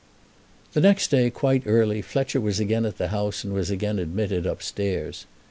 The 0.73 0.81
next 0.81 1.11
day, 1.11 1.29
quite 1.29 1.61
early, 1.67 2.01
Fletcher 2.01 2.41
was 2.41 2.59
again 2.59 2.85
at 2.85 2.97
the 2.97 3.09
house 3.09 3.43
and 3.43 3.53
was 3.53 3.69
again 3.69 3.99
admitted 3.99 4.47
upstairs. 4.47 5.27